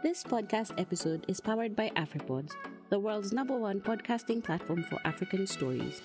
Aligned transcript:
This 0.00 0.22
podcast 0.22 0.78
episode 0.78 1.24
is 1.26 1.40
powered 1.40 1.74
by 1.74 1.90
AfriPods, 1.96 2.52
the 2.88 3.00
world's 3.00 3.32
number 3.32 3.58
one 3.58 3.80
podcasting 3.80 4.44
platform 4.44 4.84
for 4.84 5.00
African 5.04 5.44
stories. 5.44 6.00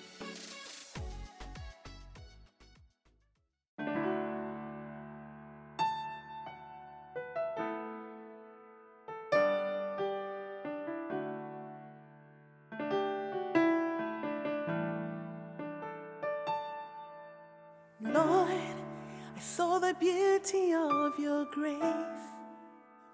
Lord, 18.00 18.50
I 18.50 19.40
saw 19.40 19.78
the 19.78 19.94
beauty 20.00 20.72
of 20.74 21.16
your 21.16 21.44
grace 21.52 22.33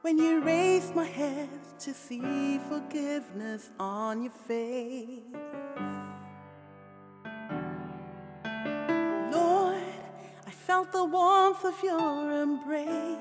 when 0.03 0.19
you 0.19 0.41
raised 0.41 0.95
my 0.95 1.05
head 1.05 1.49
to 1.79 1.93
see 1.93 2.59
forgiveness 2.69 3.71
on 3.79 4.23
your 4.23 4.33
face. 4.49 5.21
Lord, 9.33 9.83
I 10.47 10.51
felt 10.51 10.93
the 10.93 11.05
warmth 11.05 11.65
of 11.65 11.83
your 11.83 12.43
embrace 12.43 13.21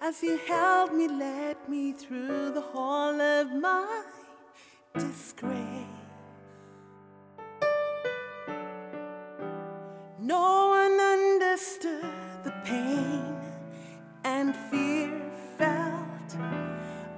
as 0.00 0.22
you 0.22 0.38
held 0.46 0.92
me, 0.92 1.08
led 1.08 1.56
me 1.68 1.92
through 1.92 2.52
the 2.52 2.60
hall 2.60 3.20
of 3.20 3.52
my 3.52 4.04
disgrace. 4.94 5.75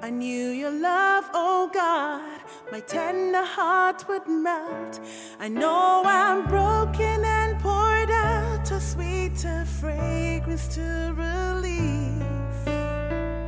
I 0.09 0.11
knew 0.11 0.49
your 0.53 0.71
love, 0.71 1.29
oh 1.35 1.71
God, 1.71 2.41
my 2.73 2.81
tender 2.81 3.45
heart 3.45 4.09
would 4.09 4.27
melt. 4.27 5.01
I 5.39 5.49
know 5.49 6.03
I'm 6.03 6.47
broken 6.47 7.23
and 7.27 7.61
poured 7.61 8.11
out 8.11 8.71
a 8.71 8.81
sweeter 8.81 9.67
fragrance 9.67 10.67
to 10.77 11.13
release. 11.15 12.65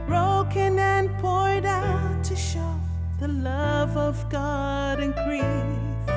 Broken 0.06 0.78
and 0.78 1.08
poured 1.16 1.64
out 1.64 2.24
to 2.24 2.36
show 2.36 2.74
the 3.20 3.28
love 3.28 3.96
of 3.96 4.28
God 4.28 5.00
increase 5.00 6.10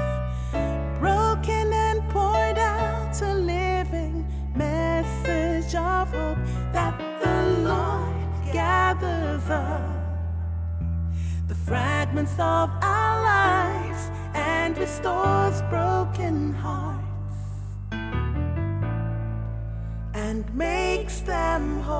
broken 0.99 1.71
and 1.71 2.01
poured 2.09 2.57
out 2.57 3.21
a 3.21 3.33
living 3.33 4.27
message 4.57 5.73
of 5.73 6.11
hope 6.11 6.37
that 6.73 6.99
the 7.23 7.61
Lord 7.61 8.51
gathers 8.51 9.49
up 9.49 10.02
fragments 11.65 12.33
of 12.33 12.69
our 12.81 13.23
lives 13.23 14.09
and 14.33 14.77
restores 14.77 15.61
broken 15.63 16.53
hearts 16.53 17.03
and 20.13 20.43
makes 20.55 21.21
them 21.21 21.79
whole. 21.81 21.95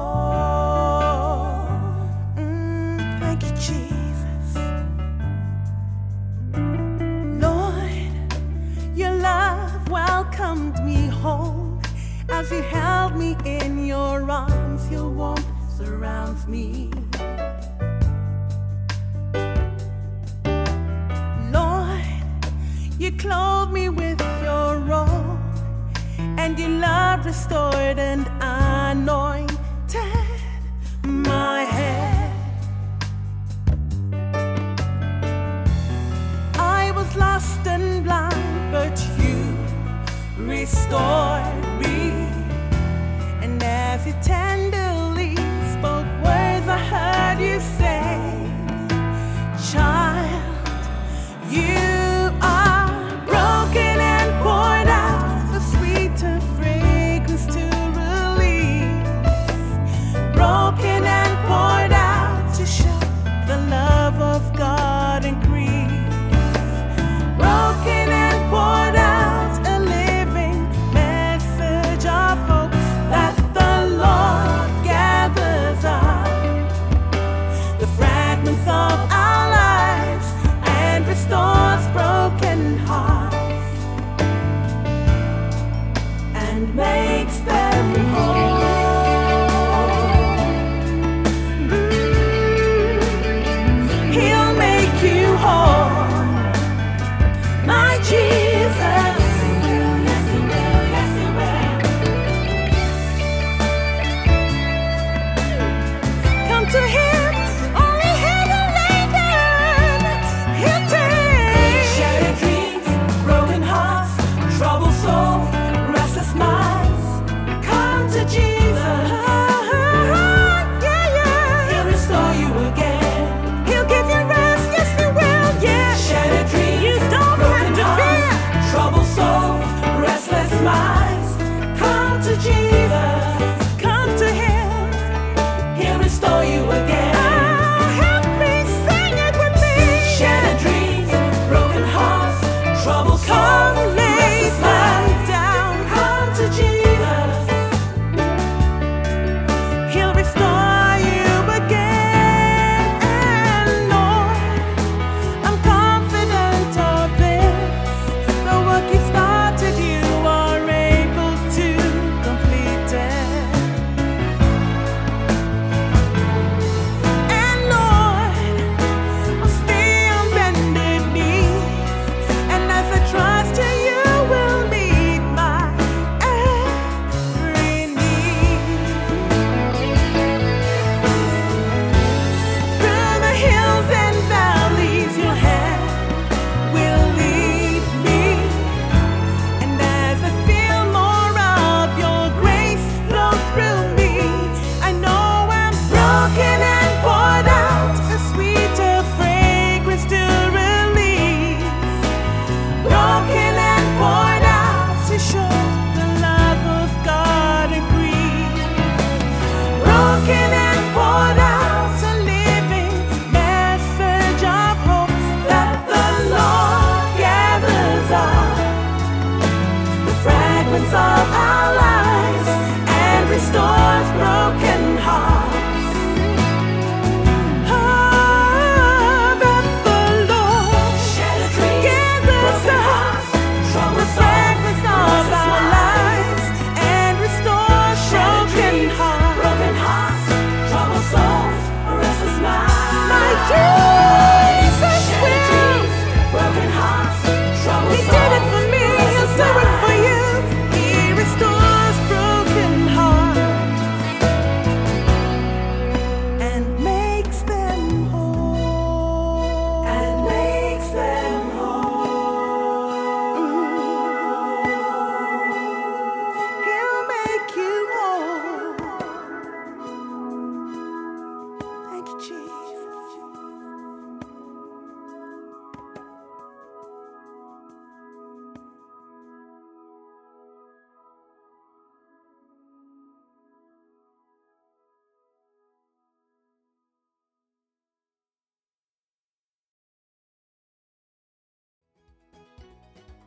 Mm, 2.36 3.20
thank 3.20 3.44
you, 3.44 3.52
Jesus. 3.52 4.56
Lord, 7.42 8.98
your 8.98 9.14
love 9.16 9.90
welcomed 9.90 10.84
me 10.84 11.08
home 11.08 11.82
as 12.30 12.52
you 12.52 12.62
held 12.62 13.16
me 13.16 13.38
in 13.46 13.86
your 13.86 14.30
arms. 14.30 14.90
Your 14.92 15.10
warmth 15.10 15.46
surrounds 15.78 16.48
me. 16.48 16.92
Clothed 23.18 23.72
me 23.72 23.90
with 23.90 24.20
your 24.42 24.78
robe, 24.80 25.40
and 26.38 26.58
your 26.60 26.70
love 26.70 27.26
restored 27.26 28.00
and 28.00 28.28
anointed 28.42 29.98
my 31.04 31.64
head. 31.64 32.32
I 36.56 36.92
was 36.96 37.16
lost 37.16 37.66
and 37.68 38.04
blind, 38.04 38.72
but 38.72 38.98
you 39.20 39.58
restored 40.46 41.64
me. 41.80 42.12
And 43.42 43.62
as 43.64 44.06
you 44.08 44.14